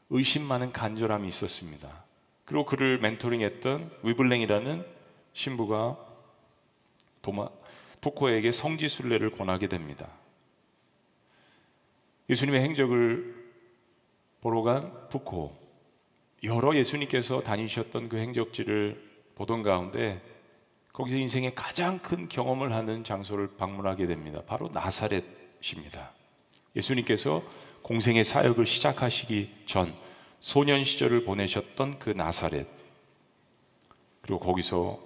[0.10, 2.04] 의심 많은 간절함이 있었습니다.
[2.46, 4.86] 그리고 그를 멘토링했던 위블랭이라는
[5.34, 5.98] 신부가
[7.22, 7.50] 도마
[8.02, 10.08] 푸코에게 성지 순례를 권하게 됩니다.
[12.30, 13.46] 예수님의 행적을
[14.42, 15.56] 보러 간 푸코
[16.44, 20.22] 여러 예수님께서 다니셨던 그 행적지를 보던 가운데
[20.94, 24.42] 거기서 인생의 가장 큰 경험을 하는 장소를 방문하게 됩니다.
[24.46, 26.14] 바로 나사렛입니다.
[26.76, 27.44] 예수님께서
[27.86, 29.94] 공생의 사역을 시작하시기 전
[30.40, 32.66] 소년 시절을 보내셨던 그 나사렛.
[34.22, 34.98] 그리고 거기서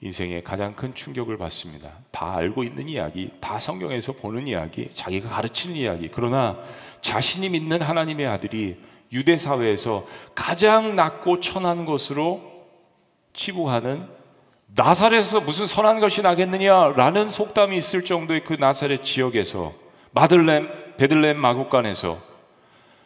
[0.00, 1.90] 인생의 가장 큰 충격을 받습니다.
[2.12, 6.08] 다 알고 있는 이야기, 다 성경에서 보는 이야기, 자기가 가르치는 이야기.
[6.12, 6.56] 그러나
[7.02, 12.40] 자신이 믿는 하나님의 아들이 유대 사회에서 가장 낮고 천한 것으로
[13.32, 14.06] 치부하는
[14.76, 19.74] 나사렛에서 무슨 선한 것이 나겠느냐라는 속담이 있을 정도의 그 나사렛 지역에서
[20.12, 22.18] 마들렘 베들레헴 마국간에서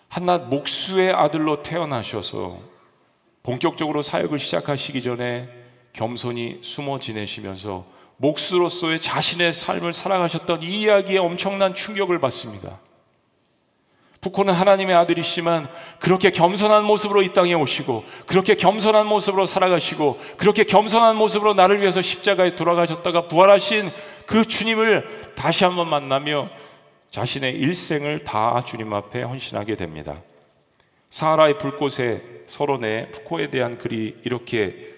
[0.08, 2.58] 한낱 목수의 아들로 태어나셔서
[3.42, 5.48] 본격적으로 사역을 시작하시기 전에
[5.92, 12.78] 겸손히 숨어 지내시면서 목수로서의 자신의 삶을 살아가셨던 이 이야기에 엄청난 충격을 받습니다.
[14.20, 21.16] 부코는 하나님의 아들이시지만 그렇게 겸손한 모습으로 이 땅에 오시고 그렇게 겸손한 모습으로 살아가시고 그렇게 겸손한
[21.16, 23.90] 모습으로 나를 위해서 십자가에 돌아가셨다가 부활하신
[24.26, 26.48] 그 주님을 다시 한번 만나며
[27.10, 30.22] 자신의 일생을 다 주님 앞에 헌신하게 됩니다.
[31.10, 34.94] 사하라의 불꽃에 서론에 푸코에 대한 글이 이렇게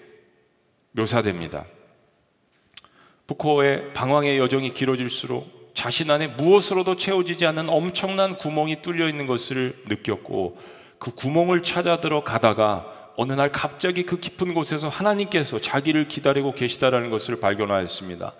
[0.91, 1.65] 묘사됩니다.
[3.25, 10.57] 푸코의 방황의 여정이 길어질수록 자신 안에 무엇으로도 채워지지 않는 엄청난 구멍이 뚫려 있는 것을 느꼈고
[10.99, 17.09] 그 구멍을 찾아 들어 가다가 어느 날 갑자기 그 깊은 곳에서 하나님께서 자기를 기다리고 계시다라는
[17.09, 18.33] 것을 발견하였습니다.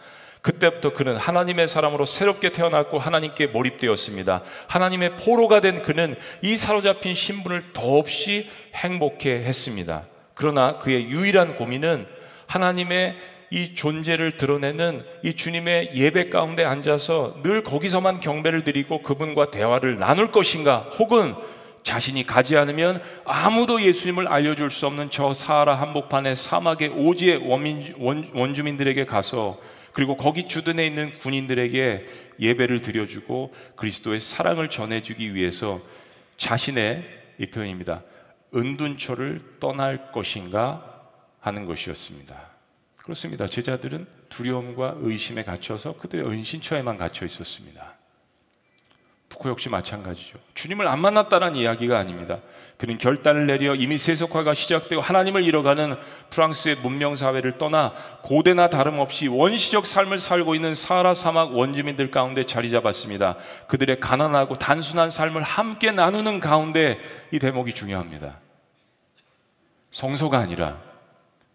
[0.44, 4.44] 그때부터 그는 하나님의 사람으로 새롭게 태어났고 하나님께 몰입되었습니다.
[4.68, 10.04] 하나님의 포로가 된 그는 이 사로잡힌 신분을 더없이 행복해 했습니다.
[10.36, 12.06] 그러나 그의 유일한 고민은
[12.48, 13.16] 하나님의
[13.52, 20.32] 이 존재를 드러내는 이 주님의 예배 가운데 앉아서 늘 거기서만 경배를 드리고 그분과 대화를 나눌
[20.32, 21.36] 것인가 혹은
[21.84, 28.30] 자신이 가지 않으면 아무도 예수님을 알려줄 수 없는 저 사하라 한복판의 사막의 오지의 원민, 원,
[28.34, 29.58] 원주민들에게 가서
[29.94, 32.08] 그리고 거기 주둔해 있는 군인들에게
[32.40, 35.80] 예배를 드려주고 그리스도의 사랑을 전해주기 위해서
[36.38, 37.04] 자신의
[37.38, 38.04] 이 표현입니다.
[38.56, 41.10] 은둔처를 떠날 것인가
[41.40, 42.54] 하는 것이었습니다.
[42.98, 43.48] 그렇습니다.
[43.48, 47.93] 제자들은 두려움과 의심에 갇혀서 그들의 은신처에만 갇혀 있었습니다.
[49.34, 50.38] 푸코 역시 마찬가지죠.
[50.54, 52.38] 주님을 안 만났다는 이야기가 아닙니다.
[52.78, 55.96] 그는 결단을 내려 이미 세속화가 시작되고 하나님을 잃어가는
[56.30, 62.70] 프랑스의 문명 사회를 떠나 고대나 다름없이 원시적 삶을 살고 있는 사하라 사막 원주민들 가운데 자리
[62.70, 63.38] 잡았습니다.
[63.68, 67.00] 그들의 가난하고 단순한 삶을 함께 나누는 가운데
[67.32, 68.40] 이 대목이 중요합니다.
[69.90, 70.78] 성소가 아니라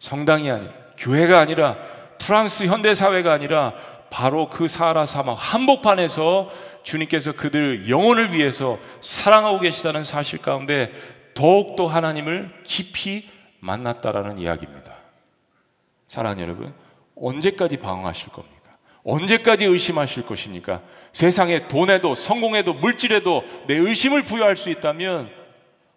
[0.01, 1.77] 성당이 아니라 교회가 아니라
[2.19, 3.75] 프랑스 현대 사회가 아니라
[4.11, 6.51] 바로 그 사하라 사막 한복판에서
[6.89, 10.91] 주님께서 그들 영혼을 위해서 사랑하고 계시다는 사실 가운데
[11.35, 13.29] 더욱더 하나님을 깊이
[13.61, 14.95] 만났다라는 이야기입니다.
[16.09, 16.75] 사랑하는 여러분,
[17.15, 18.79] 언제까지 방황하실 겁니까?
[19.05, 20.81] 언제까지 의심하실 것입니까?
[21.13, 25.31] 세상에 돈에도 성공에도 물질에도 내 의심을 부여할 수 있다면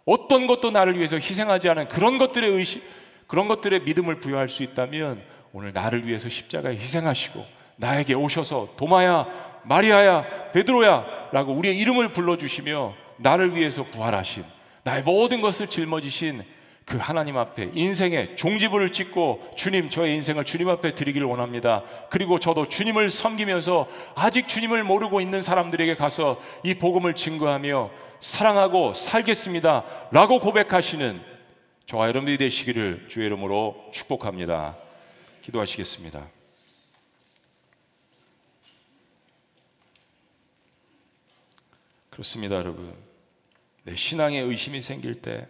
[0.05, 2.81] 어떤 것도 나를 위해서 희생하지 않은 그런 것들의 의심,
[3.27, 5.21] 그런 것들의 믿음을 부여할 수 있다면
[5.53, 13.55] 오늘 나를 위해서 십자가에 희생하시고 나에게 오셔서 도마야, 마리아야, 베드로야 라고 우리의 이름을 불러주시며 나를
[13.55, 14.43] 위해서 부활하신
[14.84, 16.43] 나의 모든 것을 짊어지신
[16.86, 21.84] 그 하나님 앞에 인생의 종지부를 찍고 주님 저의 인생을 주님 앞에 드리기를 원합니다.
[22.09, 29.84] 그리고 저도 주님을 섬기면서 아직 주님을 모르고 있는 사람들에게 가서 이 복음을 증거하며 사랑하고 살겠습니다.
[30.12, 31.22] 라고 고백하시는
[31.86, 34.76] 저와 여러분들이 되시기를 주의 이름으로 축복합니다.
[35.43, 36.40] 기도하시겠습니다.
[42.22, 42.95] 그렇습니다, 여러분.
[43.84, 45.47] 내 신앙에 의심이 생길 때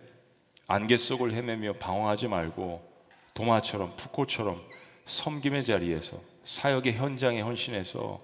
[0.68, 2.90] 안개 속을 헤매며 방황하지 말고
[3.34, 4.62] 도마처럼 푸코처럼
[5.06, 8.22] 섬김의 자리에서 사역의 현장에 헌신해서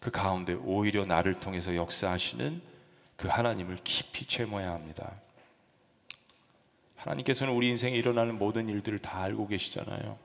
[0.00, 2.62] 그 가운데 오히려 나를 통해서 역사하시는
[3.16, 5.12] 그 하나님을 깊이 채모해야 합니다.
[6.96, 10.18] 하나님께서는 우리 인생에 일어나는 모든 일들을 다 알고 계시잖아요.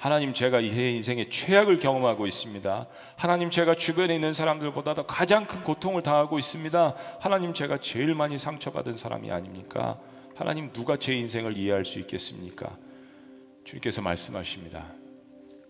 [0.00, 2.86] 하나님 제가 제 인생에 최악을 경험하고 있습니다.
[3.16, 6.96] 하나님 제가 주변에 있는 사람들보다도 가장 큰 고통을 당하고 있습니다.
[7.20, 10.00] 하나님 제가 제일 많이 상처받은 사람이 아닙니까?
[10.34, 12.78] 하나님 누가 제 인생을 이해할 수 있겠습니까?
[13.64, 14.86] 주님께서 말씀하십니다.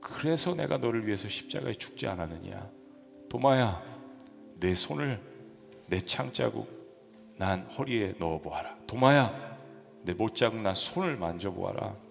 [0.01, 2.71] 그래서 내가 너를 위해서 십자가에 죽지 않았느냐?
[3.29, 3.83] 도마야,
[4.61, 5.21] 내 손을
[5.89, 8.77] 내 창자국 난 허리에 넣어 보아라.
[8.87, 9.59] 도마야,
[10.03, 12.10] 내 못자국 난 손을 만져 보아라.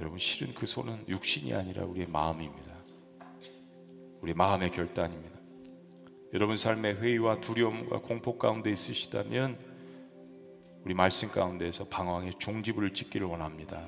[0.00, 2.74] 여러분 실은 그 손은 육신이 아니라 우리의 마음입니다.
[4.20, 5.34] 우리 마음의 결단입니다.
[6.32, 9.56] 여러분 삶의 회의와 두려움과 공포 가운데 있으시다면
[10.84, 13.86] 우리 말씀 가운데에서 방황의 종지부를 찍기를 원합니다.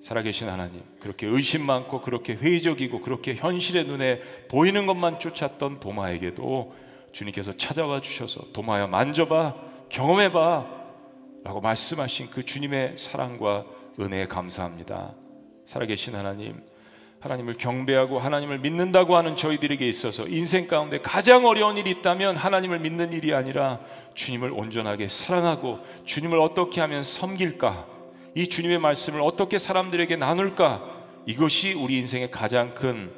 [0.00, 6.74] 살아계신 하나님, 그렇게 의심 많고 그렇게 회의적이고 그렇게 현실의 눈에 보이는 것만 쫓았던 도마에게도
[7.12, 9.54] 주님께서 찾아와 주셔서 도마야 만져봐,
[9.90, 10.82] 경험해봐
[11.44, 13.64] 라고 말씀하신 그 주님의 사랑과
[14.00, 15.14] 은혜에 감사합니다.
[15.66, 16.60] 살아계신 하나님,
[17.20, 23.12] 하나님을 경배하고 하나님을 믿는다고 하는 저희들에게 있어서 인생 가운데 가장 어려운 일이 있다면 하나님을 믿는
[23.12, 23.80] 일이 아니라
[24.14, 27.86] 주님을 온전하게 사랑하고 주님을 어떻게 하면 섬길까?
[28.34, 30.82] 이 주님의 말씀을 어떻게 사람들에게 나눌까?
[31.26, 33.12] 이것이 우리 인생의 가장 큰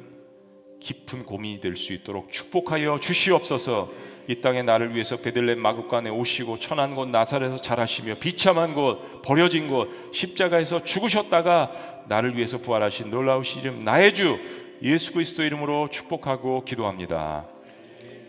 [0.79, 3.91] 깊은 고민이 될 수 있도록 축복하여 주시옵소서.
[4.27, 9.89] 이 땅에 나를 위해서 베들레 마국간에 오시고 천한 곳 나사렛에서 자라시며 비참한 곳 버려진 곳
[10.11, 14.39] 십자가에서 죽으셨다가 나를 위해서 부활하신 놀라우신 이름 나의 주
[14.81, 17.45] 예수 그리스도 이름으로 축복하고 기도합니다.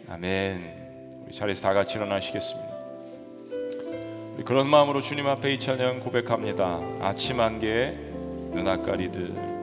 [0.09, 1.25] 아멘.
[1.27, 2.77] 우리 자리에서 다 같이 일어나시겠습니다.
[4.45, 6.81] 그런 마음으로 주님 앞에 이 찬양 고백합니다.
[7.01, 7.95] 아침 안개
[8.53, 9.56] 눈 앞가리들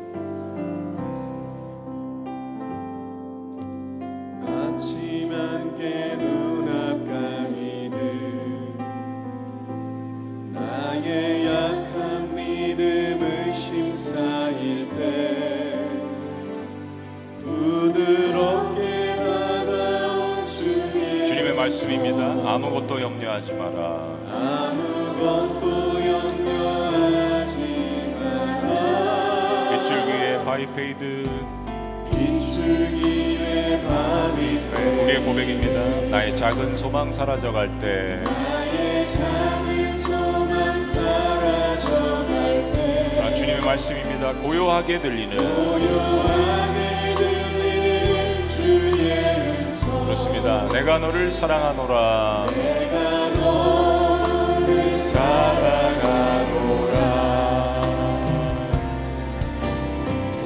[21.64, 22.26] 말씀입니다.
[22.54, 24.18] 아무것도 염려하지 마라.
[24.28, 27.58] 아무것도 염려하지
[28.20, 29.70] 마라.
[29.70, 31.24] 빗줄기에 바위 패이듯.
[32.12, 35.02] 빗줄기에 바위 패이듯.
[35.04, 36.10] 우리의 고백입니다.
[36.12, 38.22] 나의 작은 소망 사라져갈 때.
[38.26, 43.22] 나의 작은 소망 사라져갈 때.
[43.22, 44.34] 아, 주님의 말씀입니다.
[44.34, 45.38] 고요하게 들리는.
[45.38, 46.73] 고요하게
[50.14, 50.68] 그렇습니다.
[50.68, 52.46] 내가 너를 사랑하노라.
[52.56, 55.74] 내가 너를 사랑하노라.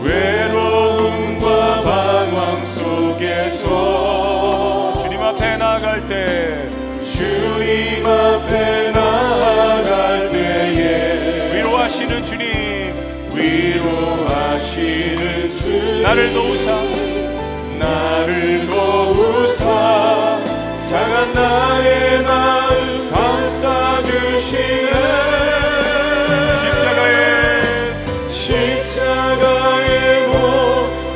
[0.01, 3.74] 외로움과 방황 속에서
[5.01, 6.70] 주님 앞에 나아갈 때
[7.03, 12.47] 주님 앞에 나아갈 때에 위로하시는 주님
[13.34, 14.72] 위로하시는
[15.51, 16.72] 주님 나를 도우사
[17.78, 18.76] 나를 도우사
[20.78, 24.91] 상한 나의 마음 감싸 주시네.
[26.61, 27.11] 십자가에.
[28.32, 30.34] 십자가의 못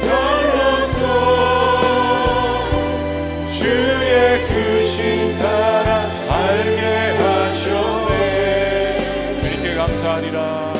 [0.01, 1.03] 별로서
[3.47, 5.89] 주의 크신 사랑
[6.29, 6.81] 알게
[7.21, 8.13] 하셨네.
[9.41, 10.73] 주님께 감사하리라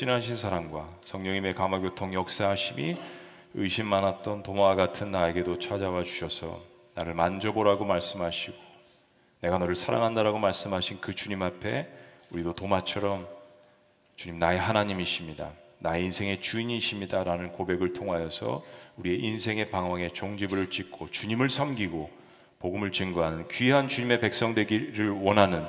[0.00, 2.96] 진하신 사랑과 성령님의 감화교통 역사하심이
[3.52, 6.62] 의심 많았던 도마와 같은 나에게도 찾아와 주셔서
[6.94, 8.56] 나를 만져보라고 말씀하시고
[9.42, 11.86] 내가 너를 사랑한다라고 말씀하신 그 주님 앞에
[12.30, 13.28] 우리도 도마처럼
[14.16, 15.50] 주님 나의 하나님이십니다.
[15.80, 18.64] 나의 인생의 주인이십니다라는 고백을 통하여서
[18.96, 22.10] 우리의 인생의 방황에 종지부를 찍고 주님을 섬기고
[22.58, 25.66] 복음을 증거하는 귀한 주님의 백성 되기를 원하는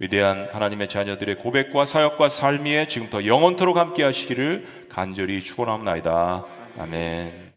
[0.00, 6.44] 위대한 하나님의 자녀들의 고백과 사역과 삶이 지금부터 영원토록 함께 하시기를 간절히 축원합니다.
[6.78, 7.49] 아멘.